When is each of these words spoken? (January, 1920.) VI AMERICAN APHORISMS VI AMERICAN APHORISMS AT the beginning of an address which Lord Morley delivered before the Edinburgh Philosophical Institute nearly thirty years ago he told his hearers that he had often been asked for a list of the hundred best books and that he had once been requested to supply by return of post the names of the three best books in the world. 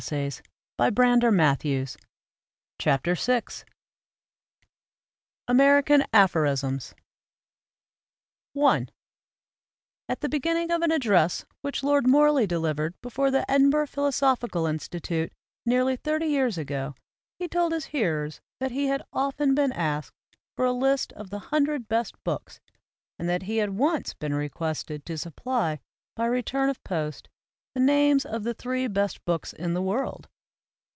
(January, 0.01 0.31
1920.) 0.77 1.95
VI 2.81 2.95
AMERICAN 3.07 3.13
APHORISMS 3.21 3.65
VI 3.65 3.65
AMERICAN 5.47 6.05
APHORISMS 6.11 6.85
AT 10.09 10.21
the 10.21 10.27
beginning 10.27 10.71
of 10.71 10.81
an 10.81 10.89
address 10.91 11.45
which 11.61 11.83
Lord 11.83 12.07
Morley 12.07 12.47
delivered 12.47 12.99
before 13.03 13.29
the 13.29 13.49
Edinburgh 13.49 13.85
Philosophical 13.85 14.65
Institute 14.65 15.31
nearly 15.67 15.95
thirty 15.97 16.25
years 16.25 16.57
ago 16.57 16.95
he 17.37 17.47
told 17.47 17.71
his 17.71 17.85
hearers 17.93 18.41
that 18.59 18.71
he 18.71 18.87
had 18.87 19.03
often 19.13 19.53
been 19.53 19.71
asked 19.71 20.15
for 20.55 20.65
a 20.65 20.71
list 20.73 21.13
of 21.13 21.29
the 21.29 21.37
hundred 21.53 21.87
best 21.87 22.15
books 22.23 22.59
and 23.19 23.29
that 23.29 23.43
he 23.43 23.57
had 23.57 23.69
once 23.77 24.15
been 24.15 24.33
requested 24.33 25.05
to 25.05 25.15
supply 25.15 25.79
by 26.15 26.25
return 26.25 26.69
of 26.71 26.83
post 26.83 27.29
the 27.73 27.79
names 27.79 28.25
of 28.25 28.43
the 28.43 28.53
three 28.53 28.85
best 28.85 29.23
books 29.23 29.53
in 29.53 29.73
the 29.73 29.81
world. 29.81 30.27